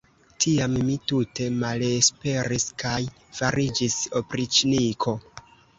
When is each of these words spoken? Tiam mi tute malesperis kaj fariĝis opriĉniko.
Tiam 0.43 0.77
mi 0.87 0.95
tute 1.11 1.47
malesperis 1.59 2.67
kaj 2.85 2.97
fariĝis 3.43 4.03
opriĉniko. 4.23 5.21